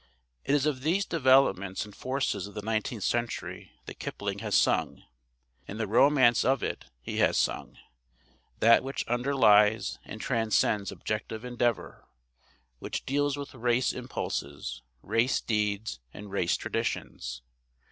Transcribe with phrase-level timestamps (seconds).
[0.43, 5.03] It is of these developments and forces of the nineteenth century that Kipling has sung.
[5.67, 7.77] And the romance of it he has sung,
[8.61, 12.05] that which underlies and transcends objective endeavour,
[12.79, 17.43] which deals with race impulses, race deeds, and race traditions.